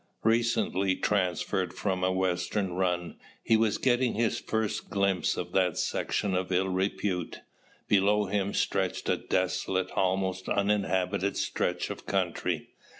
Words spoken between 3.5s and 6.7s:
was getting his first glimpse of that section of ill